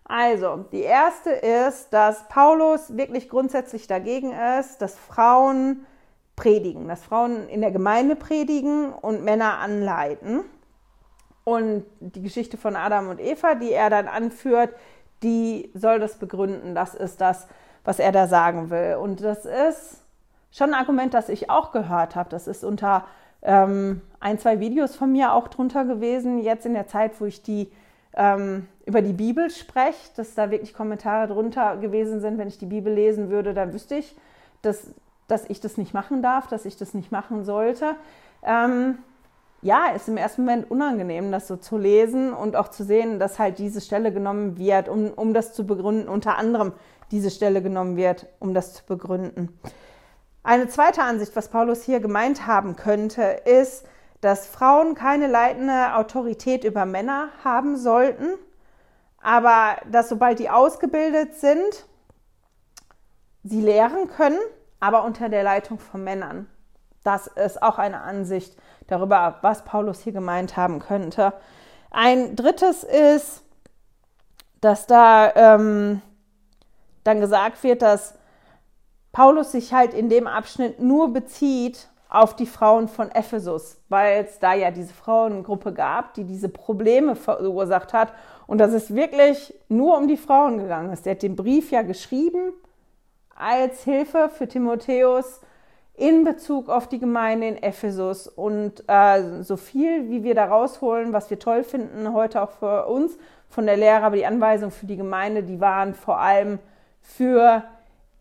[0.04, 5.86] Also, die erste ist, dass Paulus wirklich grundsätzlich dagegen ist, dass Frauen
[6.38, 10.44] predigen, dass Frauen in der Gemeinde predigen und Männer anleiten.
[11.44, 14.74] Und die Geschichte von Adam und Eva, die er dann anführt,
[15.24, 16.76] die soll das begründen.
[16.76, 17.48] Das ist das,
[17.84, 18.98] was er da sagen will.
[19.02, 20.02] Und das ist
[20.52, 22.30] schon ein Argument, das ich auch gehört habe.
[22.30, 23.06] Das ist unter
[23.42, 27.44] ähm, ein, zwei Videos von mir auch drunter gewesen, jetzt in der Zeit, wo ich
[27.44, 27.72] die
[28.16, 32.38] ähm, über die Bibel spreche, dass da wirklich Kommentare drunter gewesen sind.
[32.38, 34.16] Wenn ich die Bibel lesen würde, dann wüsste ich,
[34.62, 34.92] dass,
[35.28, 37.96] dass ich das nicht machen darf, dass ich das nicht machen sollte.
[38.44, 38.98] Ähm,
[39.62, 43.40] ja, ist im ersten Moment unangenehm, das so zu lesen und auch zu sehen, dass
[43.40, 46.74] halt diese Stelle genommen wird, um, um das zu begründen, unter anderem
[47.12, 49.58] diese Stelle genommen wird, um das zu begründen.
[50.44, 53.86] Eine zweite Ansicht, was Paulus hier gemeint haben könnte, ist,
[54.22, 58.30] dass Frauen keine leitende Autorität über Männer haben sollten,
[59.22, 61.86] aber dass sobald die ausgebildet sind,
[63.44, 64.40] sie lehren können,
[64.80, 66.48] aber unter der Leitung von Männern.
[67.08, 71.32] Das ist auch eine Ansicht darüber, was Paulus hier gemeint haben könnte.
[71.90, 73.44] Ein drittes ist,
[74.60, 76.02] dass da ähm,
[77.06, 78.16] dann gesagt wird, dass
[79.14, 84.40] Paulus sich halt in dem Abschnitt nur bezieht auf die Frauen von Ephesus, weil es
[84.40, 88.12] da ja diese Frauengruppe gab, die diese Probleme verursacht hat
[88.48, 91.08] und dass es wirklich nur um die Frauen gegangen ist.
[91.08, 92.52] Er hat den Brief ja geschrieben
[93.34, 95.40] als Hilfe für Timotheus
[95.98, 101.12] in Bezug auf die Gemeinde in Ephesus und äh, so viel, wie wir da rausholen,
[101.12, 103.18] was wir toll finden, heute auch für uns
[103.50, 106.60] von der Lehre, aber die Anweisungen für die Gemeinde, die waren vor allem
[107.02, 107.64] für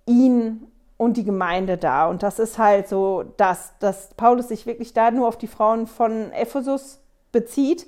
[0.07, 2.09] ihn und die Gemeinde da.
[2.09, 5.87] Und das ist halt so, dass, dass Paulus sich wirklich da nur auf die Frauen
[5.87, 7.87] von Ephesus bezieht,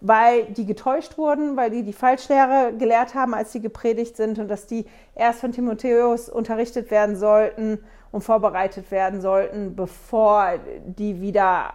[0.00, 4.46] weil die getäuscht wurden, weil die die Falschlehre gelehrt haben, als sie gepredigt sind und
[4.46, 7.80] dass die erst von Timotheus unterrichtet werden sollten
[8.14, 11.74] und vorbereitet werden sollten, bevor die wieder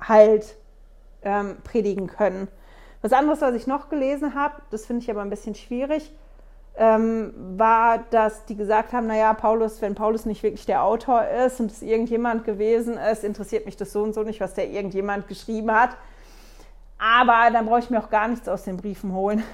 [0.00, 0.56] halt
[1.20, 2.48] ähm, predigen können.
[3.02, 6.14] Was anderes, was ich noch gelesen habe, das finde ich aber ein bisschen schwierig,
[6.78, 11.60] ähm, war, dass die gesagt haben, naja, Paulus, wenn Paulus nicht wirklich der Autor ist
[11.60, 15.28] und es irgendjemand gewesen ist, interessiert mich das so und so nicht, was der irgendjemand
[15.28, 15.90] geschrieben hat.
[16.98, 19.44] Aber dann brauche ich mir auch gar nichts aus den Briefen holen.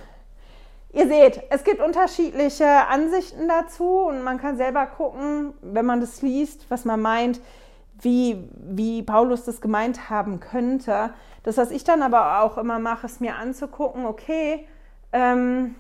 [0.97, 6.23] Ihr seht, es gibt unterschiedliche Ansichten dazu und man kann selber gucken, wenn man das
[6.23, 7.39] liest, was man meint,
[8.01, 11.11] wie, wie Paulus das gemeint haben könnte.
[11.43, 14.67] Das, was ich dann aber auch immer mache, ist mir anzugucken, okay,
[15.13, 15.75] ähm,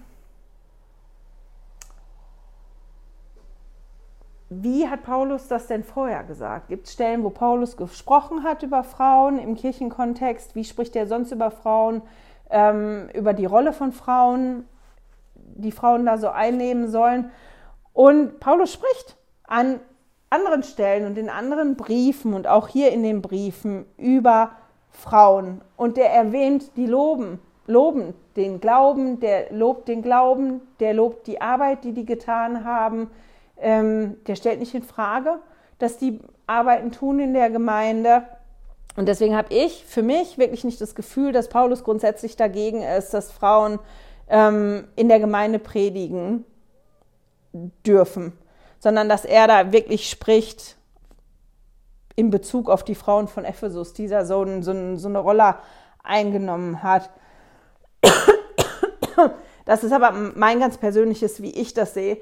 [4.50, 6.68] wie hat Paulus das denn vorher gesagt?
[6.68, 10.54] Gibt es Stellen, wo Paulus gesprochen hat über Frauen im Kirchenkontext?
[10.54, 12.02] Wie spricht er sonst über Frauen,
[12.50, 14.68] ähm, über die Rolle von Frauen,
[15.56, 17.30] die Frauen da so einnehmen sollen?
[17.92, 19.16] Und Paulus spricht
[19.46, 19.80] an
[20.28, 24.50] anderen Stellen und in anderen Briefen und auch hier in den Briefen über
[24.90, 25.60] Frauen.
[25.76, 31.40] Und der erwähnt die Loben, loben den Glauben, der lobt den Glauben, der lobt die
[31.40, 33.10] Arbeit, die die getan haben
[33.58, 35.38] ähm, der stellt nicht in Frage,
[35.78, 38.24] dass die Arbeiten tun in der Gemeinde.
[38.96, 43.12] Und deswegen habe ich für mich wirklich nicht das Gefühl, dass Paulus grundsätzlich dagegen ist,
[43.12, 43.78] dass Frauen
[44.28, 46.44] ähm, in der Gemeinde predigen
[47.86, 48.32] dürfen,
[48.78, 50.76] sondern dass er da wirklich spricht
[52.16, 55.18] in Bezug auf die Frauen von Ephesus, die da so, ein, so, ein, so eine
[55.18, 55.56] Rolle
[56.02, 57.10] eingenommen hat.
[59.66, 62.18] Das ist aber mein ganz persönliches, wie ich das sehe.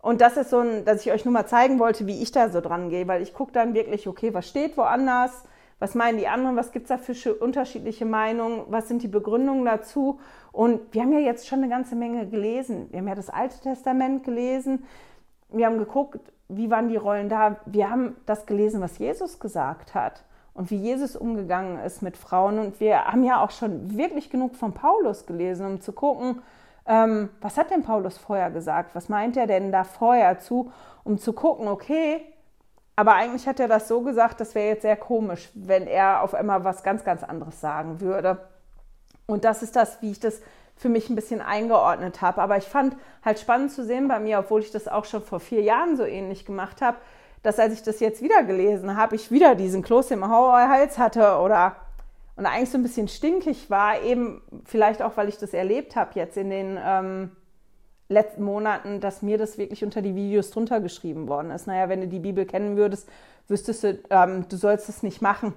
[0.00, 2.50] Und das ist so ein, dass ich euch nur mal zeigen wollte, wie ich da
[2.50, 5.44] so dran gehe, weil ich gucke dann wirklich, okay, was steht woanders,
[5.78, 9.64] was meinen die anderen, was gibt es da für unterschiedliche Meinungen, was sind die Begründungen
[9.64, 10.18] dazu.
[10.58, 12.88] Und wir haben ja jetzt schon eine ganze Menge gelesen.
[12.90, 14.84] Wir haben ja das Alte Testament gelesen,
[15.50, 17.58] wir haben geguckt, wie waren die Rollen da.
[17.64, 22.58] Wir haben das gelesen, was Jesus gesagt hat und wie Jesus umgegangen ist mit Frauen.
[22.58, 26.42] Und wir haben ja auch schon wirklich genug von Paulus gelesen, um zu gucken,
[26.86, 28.96] ähm, was hat denn Paulus vorher gesagt?
[28.96, 30.72] Was meint er denn da vorher zu,
[31.04, 32.20] um zu gucken, okay,
[32.96, 36.34] aber eigentlich hat er das so gesagt, das wäre jetzt sehr komisch, wenn er auf
[36.34, 38.40] einmal was ganz, ganz anderes sagen würde.
[39.28, 40.40] Und das ist das, wie ich das
[40.76, 42.40] für mich ein bisschen eingeordnet habe.
[42.40, 45.38] Aber ich fand halt spannend zu sehen bei mir, obwohl ich das auch schon vor
[45.38, 46.96] vier Jahren so ähnlich gemacht habe,
[47.42, 51.38] dass als ich das jetzt wieder gelesen habe, ich wieder diesen Kloß im Hals hatte
[51.38, 51.76] oder
[52.36, 56.12] und eigentlich so ein bisschen stinkig war, eben vielleicht auch, weil ich das erlebt habe
[56.14, 57.32] jetzt in den ähm,
[58.08, 61.66] letzten Monaten, dass mir das wirklich unter die Videos drunter geschrieben worden ist.
[61.66, 63.08] Naja, wenn du die Bibel kennen würdest,
[63.48, 65.52] wüsstest du, ähm, du sollst es nicht machen.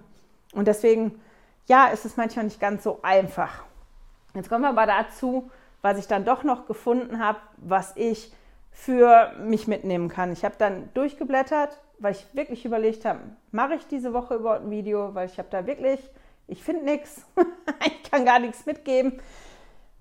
[0.54, 1.22] Und deswegen,
[1.68, 3.64] ja, ist es manchmal nicht ganz so einfach.
[4.34, 5.50] Jetzt kommen wir aber dazu,
[5.82, 8.34] was ich dann doch noch gefunden habe, was ich
[8.72, 10.32] für mich mitnehmen kann.
[10.32, 13.20] Ich habe dann durchgeblättert, weil ich wirklich überlegt habe,
[13.52, 16.00] mache ich diese Woche überhaupt ein Video, weil ich habe da wirklich
[16.52, 17.26] ich finde nichts,
[17.86, 19.20] ich kann gar nichts mitgeben.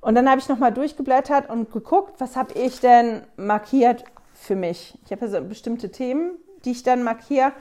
[0.00, 4.98] Und dann habe ich nochmal durchgeblättert und geguckt, was habe ich denn markiert für mich.
[5.04, 6.32] Ich habe ja so bestimmte Themen,
[6.64, 7.52] die ich dann markiere.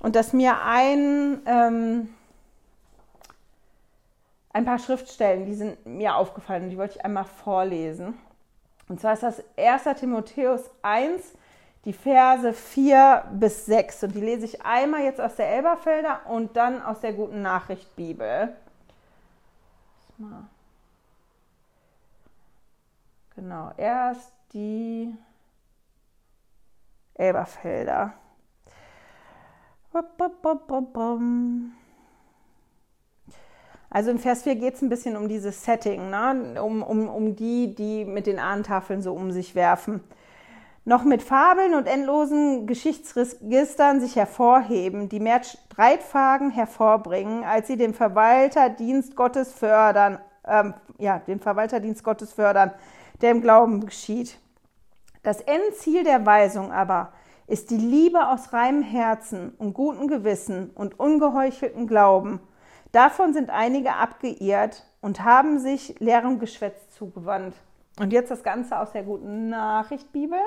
[0.00, 2.08] Und dass mir ein, ähm,
[4.52, 8.18] ein paar Schriftstellen, die sind mir aufgefallen und die wollte ich einmal vorlesen.
[8.88, 9.84] Und zwar ist das 1.
[9.98, 11.32] Timotheus 1,
[11.84, 14.04] die Verse 4 bis 6.
[14.04, 17.96] Und die lese ich einmal jetzt aus der Elberfelder und dann aus der Guten Nachricht
[17.96, 18.54] Bibel.
[23.34, 25.14] Genau, erst die
[27.14, 28.12] Elberfelder.
[33.92, 36.62] Also im Vers 4 geht es ein bisschen um dieses Setting, ne?
[36.62, 40.00] um, um, um die, die mit den Ahnentafeln so um sich werfen
[40.84, 47.94] noch mit Fabeln und endlosen Geschichtsregistern sich hervorheben, die mehr Streitfragen hervorbringen, als sie den
[47.94, 52.72] Verwalterdienst Gottes fördern, ähm, ja, den Verwalterdienst Gottes fördern,
[53.20, 54.38] der im Glauben geschieht.
[55.22, 57.12] Das Endziel der Weisung aber
[57.46, 62.40] ist die Liebe aus reinem Herzen und gutem Gewissen und ungeheucheltem Glauben.
[62.92, 67.54] Davon sind einige abgeirrt und haben sich leerem Geschwätz zugewandt.
[67.98, 70.38] Und jetzt das Ganze aus der guten Nachricht Bibel.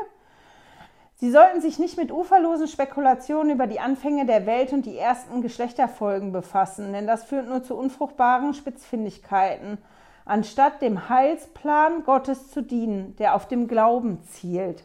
[1.15, 5.41] Sie sollten sich nicht mit uferlosen Spekulationen über die Anfänge der Welt und die ersten
[5.41, 9.77] Geschlechterfolgen befassen, denn das führt nur zu unfruchtbaren Spitzfindigkeiten,
[10.25, 14.83] anstatt dem Heilsplan Gottes zu dienen, der auf dem Glauben zielt.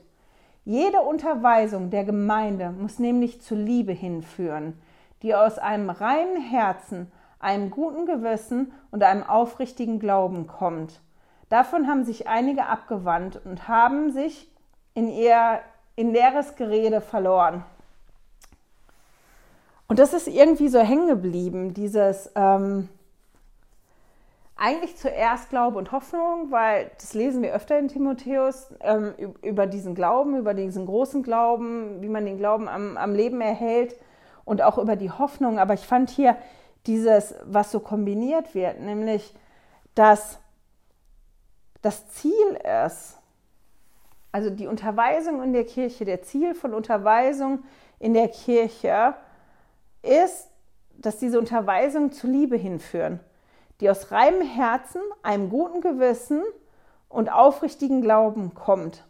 [0.65, 4.81] Jede Unterweisung der Gemeinde muss nämlich zur Liebe hinführen,
[5.23, 11.01] die aus einem reinen Herzen, einem guten Gewissen und einem aufrichtigen Glauben kommt.
[11.49, 14.49] Davon haben sich einige abgewandt und haben sich
[14.95, 15.61] in ihr
[15.97, 17.65] in leeres Gerede verloren.
[19.89, 22.89] Und das ist irgendwie so hängen geblieben, dieses ähm,
[24.57, 29.95] eigentlich zuerst Glaube und Hoffnung, weil das lesen wir öfter in Timotheus, ähm, über diesen
[29.95, 33.97] Glauben, über diesen großen Glauben, wie man den Glauben am, am Leben erhält
[34.45, 35.59] und auch über die Hoffnung.
[35.59, 36.37] Aber ich fand hier
[36.87, 39.35] dieses, was so kombiniert wird, nämlich,
[39.95, 40.39] dass
[41.83, 43.19] das Ziel ist,
[44.33, 47.65] also die Unterweisung in der Kirche, der Ziel von Unterweisung
[47.99, 49.15] in der Kirche
[50.03, 50.49] ist,
[50.99, 53.21] dass diese Unterweisungen zu Liebe hinführen,
[53.81, 56.43] die aus reinem Herzen, einem guten Gewissen
[57.09, 59.05] und aufrichtigen Glauben kommt.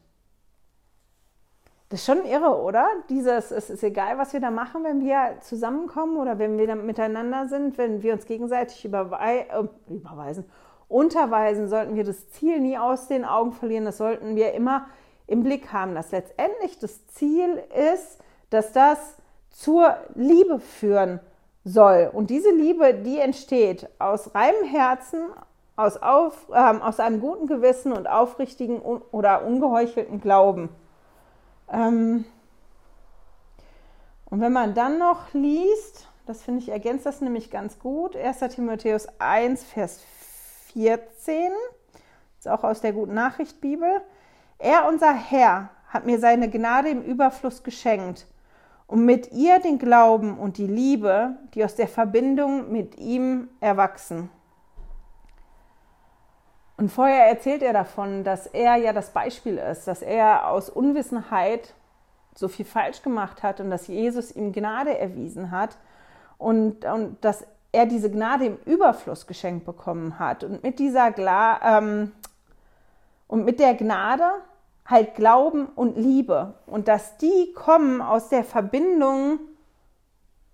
[1.91, 2.87] Das ist schon irre, oder?
[3.09, 7.49] Dieses, es ist egal, was wir da machen, wenn wir zusammenkommen oder wenn wir miteinander
[7.49, 10.45] sind, wenn wir uns gegenseitig überwei äh, überweisen,
[10.87, 13.87] unterweisen, sollten wir das Ziel nie aus den Augen verlieren.
[13.87, 14.87] Das sollten wir immer
[15.27, 17.61] im Blick haben, dass letztendlich das Ziel
[17.93, 19.17] ist, dass das
[19.51, 21.19] zur Liebe führen
[21.65, 22.09] soll.
[22.13, 25.23] Und diese Liebe, die entsteht aus reinem Herzen,
[25.75, 30.69] aus, auf, äh, aus einem guten Gewissen und aufrichtigen oder ungeheuchelten Glauben.
[31.73, 32.25] Ähm
[34.27, 38.39] und wenn man dann noch liest, das finde ich ergänzt das nämlich ganz gut, 1.
[38.55, 40.01] Timotheus 1, Vers
[40.73, 41.51] 14,
[42.39, 44.01] ist auch aus der Guten Nachricht Bibel.
[44.59, 48.27] Er, unser Herr, hat mir seine Gnade im Überfluss geschenkt
[48.87, 54.31] und mit ihr den Glauben und die Liebe, die aus der Verbindung mit ihm erwachsen.
[56.81, 61.75] Und vorher erzählt er davon, dass er ja das Beispiel ist, dass er aus Unwissenheit
[62.35, 65.77] so viel falsch gemacht hat und dass Jesus ihm Gnade erwiesen hat
[66.39, 70.43] und, und dass er diese Gnade im Überfluss geschenkt bekommen hat.
[70.43, 72.13] Und mit dieser Gla ähm,
[73.29, 74.31] und mit der Gnade
[74.87, 76.55] halt Glauben und Liebe.
[76.67, 79.39] Und dass die kommen aus der Verbindung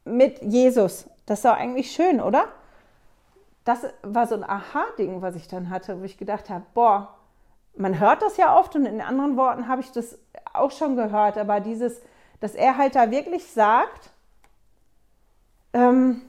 [0.05, 1.09] mit Jesus.
[1.25, 2.47] Das ist doch eigentlich schön, oder?
[3.67, 7.17] Das war so ein Aha-Ding, was ich dann hatte, wo ich gedacht habe, boah,
[7.77, 10.19] man hört das ja oft und in anderen Worten habe ich das
[10.55, 12.01] auch schon gehört, aber dieses,
[12.41, 14.11] dass er halt da wirklich sagt,
[15.73, 16.23] ähm,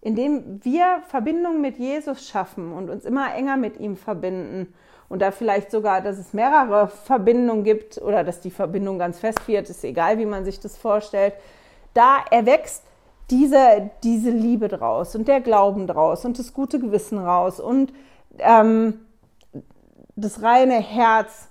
[0.00, 4.72] indem wir Verbindung mit Jesus schaffen und uns immer enger mit ihm verbinden
[5.10, 9.46] und da vielleicht sogar, dass es mehrere Verbindungen gibt oder dass die Verbindung ganz fest
[9.46, 11.34] wird, ist egal, wie man sich das vorstellt,
[11.92, 12.82] da erwächst
[13.30, 17.92] diese, diese Liebe draus und der Glauben draus und das gute Gewissen raus und
[18.38, 19.00] ähm,
[20.16, 21.48] das reine Herz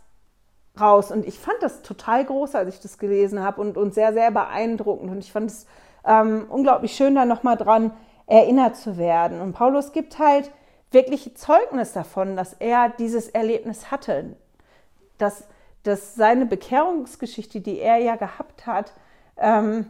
[0.79, 1.11] raus.
[1.11, 4.31] Und ich fand das total groß, als ich das gelesen habe und, und sehr, sehr
[4.31, 5.09] beeindruckend.
[5.09, 5.65] Und ich fand es
[6.05, 7.91] ähm, unglaublich schön, da nochmal dran
[8.27, 9.41] erinnert zu werden.
[9.41, 10.51] Und Paulus gibt halt
[10.91, 14.35] wirklich Zeugnis davon, dass er dieses Erlebnis hatte,
[15.17, 15.47] dass,
[15.83, 18.93] dass seine Bekehrungsgeschichte, die er ja gehabt hat,
[19.37, 19.87] ähm,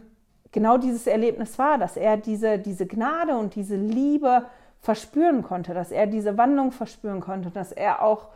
[0.52, 4.46] genau dieses Erlebnis war, dass er diese, diese Gnade und diese Liebe
[4.80, 8.28] verspüren konnte, dass er diese Wandlung verspüren konnte, dass er auch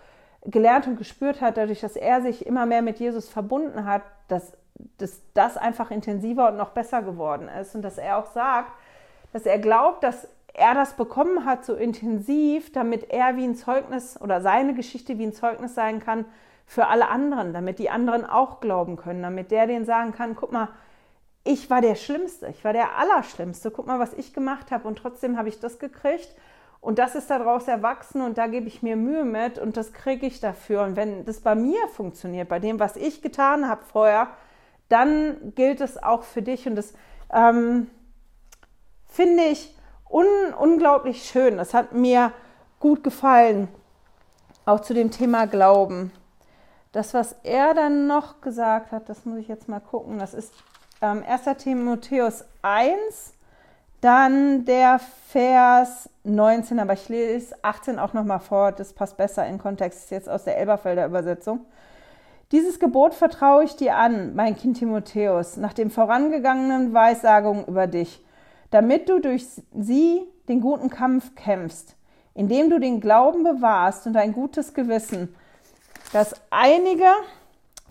[0.45, 4.53] gelernt und gespürt hat, dadurch, dass er sich immer mehr mit Jesus verbunden hat, dass,
[4.99, 8.71] dass das einfach intensiver und noch besser geworden ist und dass er auch sagt,
[9.33, 14.21] dass er glaubt, dass er das bekommen hat so intensiv, damit er wie ein Zeugnis
[14.21, 16.27] oder seine Geschichte wie ein Zeugnis sein kann
[16.67, 20.53] für alle anderen, damit die anderen auch glauben können, damit der denen sagen kann, guck
[20.53, 20.69] mal,
[21.45, 23.71] ich war der Schlimmste, ich war der Allerschlimmste.
[23.71, 26.35] Guck mal, was ich gemacht habe und trotzdem habe ich das gekriegt.
[26.81, 30.27] Und das ist daraus erwachsen und da gebe ich mir Mühe mit und das kriege
[30.27, 30.83] ich dafür.
[30.83, 34.29] Und wenn das bei mir funktioniert, bei dem, was ich getan habe vorher,
[34.89, 36.67] dann gilt es auch für dich.
[36.67, 36.93] Und das
[37.33, 37.89] ähm,
[39.07, 39.75] finde ich
[40.11, 40.27] un
[40.59, 41.57] unglaublich schön.
[41.57, 42.33] Das hat mir
[42.81, 43.69] gut gefallen,
[44.67, 46.13] auch zu dem Thema Glauben.
[46.93, 50.19] Das, was er dann noch gesagt hat, das muss ich jetzt mal gucken.
[50.19, 50.53] Das ist
[51.05, 51.59] ähm, 1.
[51.59, 53.35] Timotheus 1,
[54.01, 59.59] dann der Vers 19, aber ich lese 18 auch nochmal vor, das passt besser in
[59.59, 61.67] Kontext, ist jetzt aus der Elberfelder Übersetzung.
[62.53, 68.25] Dieses Gebot vertraue ich dir an, mein Kind Timotheus, nach den vorangegangenen Weissagungen über dich,
[68.71, 71.97] damit du durch sie den guten Kampf kämpfst,
[72.35, 75.35] indem du den Glauben bewahrst und ein gutes Gewissen,
[76.13, 77.07] dass einige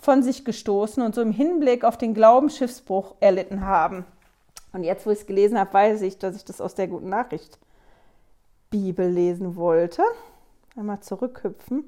[0.03, 4.05] von sich gestoßen und so im Hinblick auf den Glauben Schiffsbruch erlitten haben.
[4.73, 7.09] Und jetzt, wo ich es gelesen habe, weiß ich, dass ich das aus der guten
[7.09, 7.59] Nachricht
[8.69, 10.01] Bibel lesen wollte.
[10.75, 11.83] Einmal zurückhüpfen.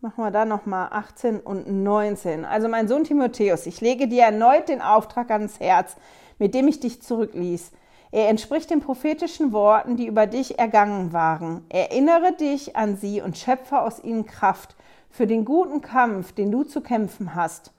[0.00, 2.44] Machen wir da nochmal 18 und 19.
[2.44, 5.96] Also mein Sohn Timotheus, ich lege dir erneut den Auftrag ans Herz,
[6.38, 7.72] mit dem ich dich zurückließ.
[8.12, 11.64] Er entspricht den prophetischen Worten, die über dich ergangen waren.
[11.70, 14.76] Erinnere dich an sie und schöpfe aus ihnen Kraft
[15.16, 17.72] für den guten Kampf, den du zu kämpfen hast.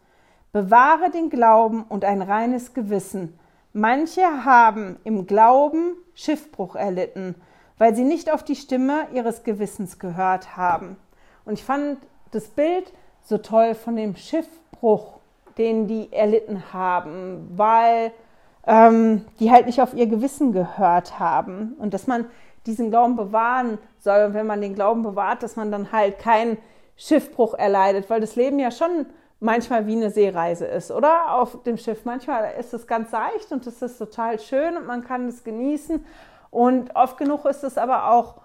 [0.52, 3.38] Bewahre den Glauben und ein reines Gewissen.
[3.74, 7.36] Manche haben im Glauben Schiffbruch erlitten,
[7.78, 10.97] weil sie nicht auf die Stimme ihres Gewissens gehört haben.
[11.45, 11.99] Und ich fand
[12.32, 12.91] das Bild
[13.24, 15.20] so toll von dem Schiffbruch,
[15.59, 18.11] den die erlitten haben, weil
[18.66, 21.76] ähm, die halt nicht auf ihr Gewissen gehört haben.
[21.78, 22.26] Und dass man
[22.66, 24.26] diesen Glauben bewahren soll.
[24.26, 26.57] Und wenn man den Glauben bewahrt, dass man dann halt kein
[26.98, 29.06] Schiffbruch erleidet, weil das Leben ja schon
[29.39, 31.34] manchmal wie eine Seereise ist, oder?
[31.34, 32.06] Auf dem Schiff.
[32.06, 36.04] Manchmal ist es ganz seicht und es ist total schön und man kann es genießen.
[36.50, 38.41] Und oft genug ist es aber auch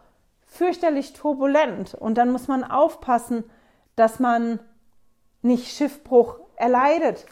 [0.47, 1.95] fürchterlich turbulent.
[1.95, 3.45] Und dann muss man aufpassen,
[3.97, 4.61] dass man
[5.41, 7.27] nicht Schiffbruch erleidet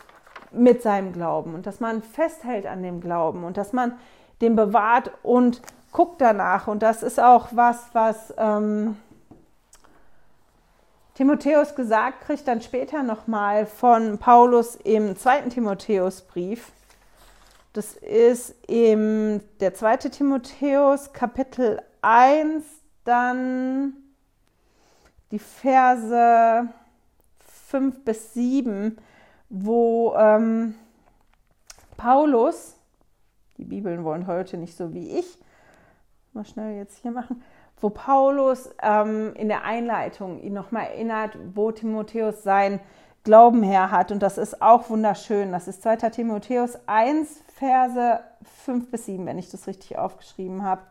[0.53, 3.93] mit seinem Glauben und dass man festhält an dem Glauben und dass man
[4.41, 5.61] den bewahrt und
[5.93, 6.67] guckt danach.
[6.67, 8.97] Und das ist auch was, was ähm,
[11.21, 16.73] Timotheus gesagt kriegt, dann später nochmal von Paulus im zweiten Timotheusbrief.
[17.75, 22.65] Das ist im der zweite Timotheus Kapitel 1,
[23.05, 23.93] dann
[25.31, 26.67] die Verse
[27.67, 28.97] 5 bis 7,
[29.51, 30.75] wo ähm,
[31.99, 32.77] Paulus,
[33.59, 35.37] die Bibeln wollen heute nicht so wie ich,
[36.33, 37.43] mal schnell jetzt hier machen,
[37.81, 42.81] wo Paulus ähm, in der Einleitung ihn nochmal erinnert, wo Timotheus sein
[43.25, 44.13] Glauben her hat.
[44.13, 45.53] Und das ist auch wunderschön.
[45.53, 45.97] Das ist 2.
[46.11, 48.21] Timotheus 1, Verse
[48.65, 50.83] 5 bis 7, wenn ich das richtig aufgeschrieben habe.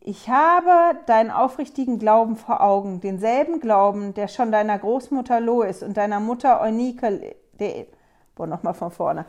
[0.00, 5.96] Ich habe deinen aufrichtigen Glauben vor Augen, denselben Glauben, der schon deiner Großmutter Lois und
[5.96, 7.86] deiner Mutter Eunike, der,
[8.34, 9.26] boah, nochmal von vorne.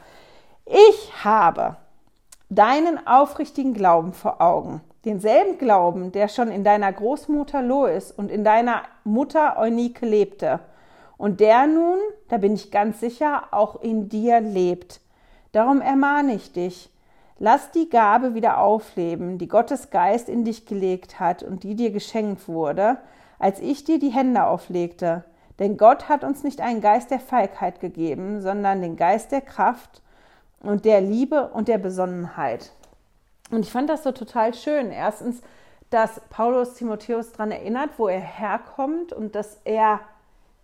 [0.66, 1.76] Ich habe
[2.50, 8.44] deinen aufrichtigen Glauben vor Augen, denselben Glauben, der schon in deiner Großmutter Lois und in
[8.44, 10.60] deiner Mutter Eunike lebte
[11.18, 15.02] und der nun, da bin ich ganz sicher, auch in dir lebt.
[15.52, 16.90] Darum ermahne ich dich,
[17.42, 21.90] Lass die Gabe wieder aufleben, die Gottes Geist in dich gelegt hat und die dir
[21.90, 22.98] geschenkt wurde,
[23.40, 25.24] als ich dir die Hände auflegte.
[25.58, 30.02] Denn Gott hat uns nicht einen Geist der Feigheit gegeben, sondern den Geist der Kraft
[30.62, 32.74] und der Liebe und der Besonnenheit.
[33.52, 34.92] Und ich fand das so total schön.
[34.92, 35.42] Erstens,
[35.90, 40.02] dass Paulus Timotheus daran erinnert, wo er herkommt und dass er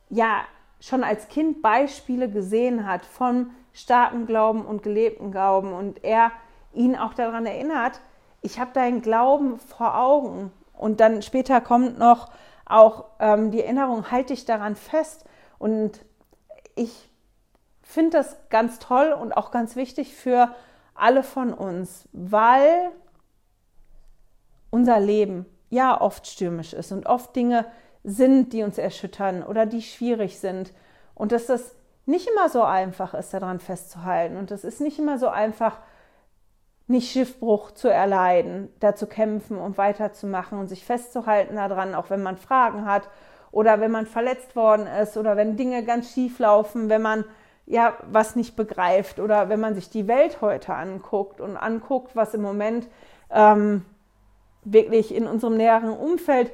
[0.10, 0.42] ja
[0.80, 6.32] schon als Kind Beispiele gesehen hat von starken Glauben und gelebten Glauben und er
[6.74, 8.00] ihn auch daran erinnert,
[8.42, 10.52] ich habe deinen Glauben vor Augen.
[10.74, 12.30] Und dann später kommt noch
[12.66, 15.26] auch ähm, die Erinnerung, halte dich daran fest.
[15.58, 16.02] Und
[16.76, 17.10] ich
[17.82, 20.54] finde das ganz toll und auch ganz wichtig für
[20.96, 22.92] alle von uns, weil
[24.70, 27.66] unser Leben ja oft stürmisch ist und oft Dinge
[28.04, 30.74] sind, die uns erschüttern oder die schwierig sind.
[31.14, 31.76] Und dass das
[32.06, 34.38] nicht immer so einfach ist, daran festzuhalten.
[34.38, 35.80] Und es ist nicht immer so einfach,
[36.88, 42.22] nicht Schiffbruch zu erleiden, da zu kämpfen und weiterzumachen und sich festzuhalten daran, auch wenn
[42.22, 43.10] man Fragen hat
[43.52, 47.26] oder wenn man verletzt worden ist oder wenn Dinge ganz schief laufen, wenn man
[47.66, 52.34] ja was nicht begreift oder wenn man sich die Welt heute anguckt und anguckt, was
[52.34, 52.88] im Moment
[53.32, 53.84] ähm,
[54.64, 56.52] wirklich in unserem näheren Umfeld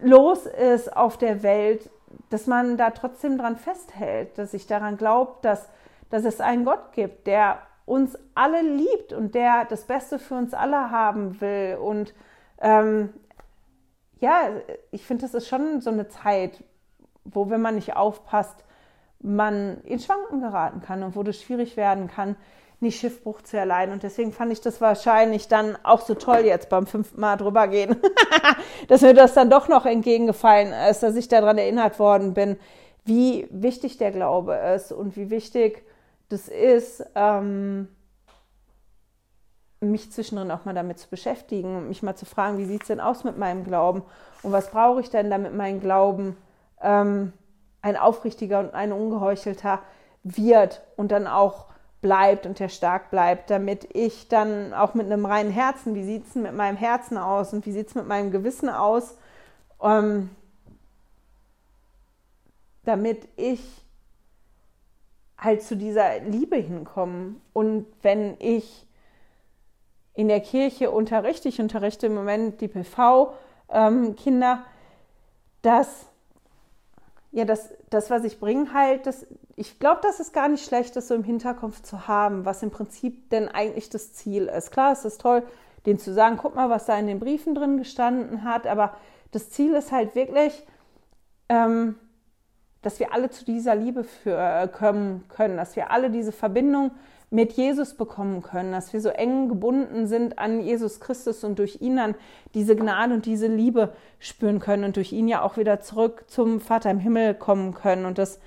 [0.00, 1.90] los ist auf der Welt,
[2.30, 5.68] dass man da trotzdem dran festhält, dass ich daran glaubt, dass,
[6.10, 10.54] dass es einen Gott gibt, der uns alle liebt und der das Beste für uns
[10.54, 11.78] alle haben will.
[11.80, 12.14] Und
[12.60, 13.12] ähm,
[14.18, 14.48] ja,
[14.90, 16.64] ich finde, das ist schon so eine Zeit,
[17.24, 18.64] wo, wenn man nicht aufpasst,
[19.26, 22.36] man in Schwanken geraten kann und wo das schwierig werden kann,
[22.80, 23.92] nicht Schiffbruch zu erleiden.
[23.92, 27.68] Und deswegen fand ich das wahrscheinlich dann auch so toll jetzt beim fünften Mal drüber
[27.68, 27.96] gehen,
[28.88, 32.58] dass mir das dann doch noch entgegengefallen ist, dass ich daran erinnert worden bin,
[33.04, 35.84] wie wichtig der Glaube ist und wie wichtig
[36.28, 37.88] das ist, ähm,
[39.80, 42.88] mich zwischendrin auch mal damit zu beschäftigen und mich mal zu fragen, wie sieht es
[42.88, 44.02] denn aus mit meinem Glauben
[44.42, 46.36] und was brauche ich denn, damit mein Glauben
[46.82, 47.32] ähm,
[47.86, 49.80] ein aufrichtiger und ein ungeheuchelter
[50.24, 51.66] wird und dann auch
[52.00, 56.26] bleibt und der stark bleibt, damit ich dann auch mit einem reinen Herzen, wie sieht
[56.26, 59.16] es mit meinem Herzen aus und wie sieht es mit meinem Gewissen aus,
[59.80, 60.30] ähm,
[62.84, 63.62] damit ich
[65.38, 67.40] halt zu dieser Liebe hinkommen.
[67.52, 68.84] Und wenn ich
[70.14, 74.64] in der Kirche unterrichte, ich unterrichte im Moment die PV-Kinder, ähm,
[75.62, 76.06] dass
[77.36, 79.26] ja, das, das, was ich bringe, halt, das,
[79.56, 82.70] ich glaube, das ist gar nicht schlecht, das so im Hinterkopf zu haben, was im
[82.70, 84.70] Prinzip denn eigentlich das Ziel ist.
[84.70, 85.42] Klar, es ist toll,
[85.84, 88.96] denen zu sagen, guck mal, was da in den Briefen drin gestanden hat, aber
[89.32, 90.66] das Ziel ist halt wirklich,
[91.50, 91.96] ähm,
[92.80, 96.90] dass wir alle zu dieser Liebe für, äh, kommen können, dass wir alle diese Verbindung
[97.30, 101.80] mit Jesus bekommen können, dass wir so eng gebunden sind an Jesus Christus und durch
[101.80, 102.14] ihn dann
[102.54, 106.60] diese Gnade und diese Liebe spüren können und durch ihn ja auch wieder zurück zum
[106.60, 108.04] Vater im Himmel kommen können.
[108.06, 108.38] Und das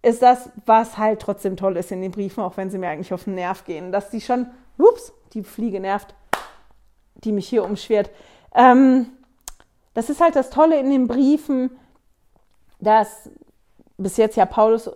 [0.00, 3.12] ist das, was halt trotzdem toll ist in den Briefen, auch wenn sie mir eigentlich
[3.12, 4.46] auf den Nerv gehen, dass die schon,
[4.78, 6.14] ups, die Fliege nervt,
[7.24, 8.10] die mich hier umschwirrt.
[8.54, 9.06] Ähm,
[9.94, 11.70] das ist halt das Tolle in den Briefen,
[12.80, 13.30] dass
[13.96, 14.90] bis jetzt ja Paulus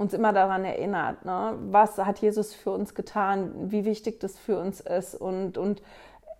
[0.00, 1.54] uns immer daran erinnert, ne?
[1.70, 5.82] was hat Jesus für uns getan, wie wichtig das für uns ist und, und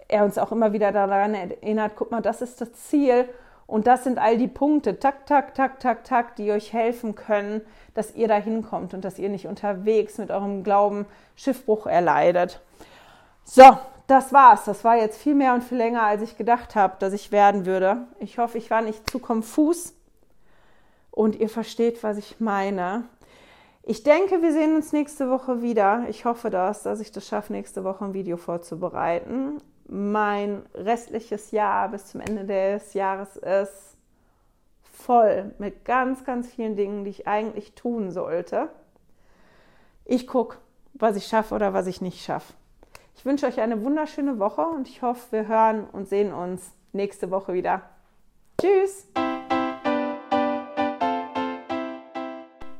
[0.08, 3.28] er uns auch immer wieder daran erinnert, guck mal, das ist das Ziel
[3.70, 7.60] Und das sind all die Punkte, tak, tak, tak, tak, tak, die euch helfen können,
[7.94, 11.06] dass ihr da hinkommt und dass ihr nicht unterwegs mit eurem Glauben
[11.36, 12.60] Schiffbruch erleidet.
[13.44, 14.64] So, das war's.
[14.64, 17.64] Das war jetzt viel mehr und viel länger, als ich gedacht habe, dass ich werden
[17.64, 18.08] würde.
[18.18, 19.94] Ich hoffe, ich war nicht zu konfus
[21.12, 23.04] und ihr versteht, was ich meine.
[23.82, 26.04] Ich denke, wir sehen uns nächste Woche wieder.
[26.08, 29.60] Ich hoffe das, dass ich das schaffe, nächste Woche ein Video vorzubereiten.
[29.88, 33.96] Mein restliches Jahr bis zum Ende des Jahres ist
[34.82, 38.68] voll mit ganz, ganz vielen Dingen, die ich eigentlich tun sollte.
[40.04, 40.58] Ich gucke,
[40.94, 42.52] was ich schaffe oder was ich nicht schaffe.
[43.16, 47.30] Ich wünsche euch eine wunderschöne Woche und ich hoffe, wir hören und sehen uns nächste
[47.30, 47.82] Woche wieder.
[48.60, 49.06] Tschüss!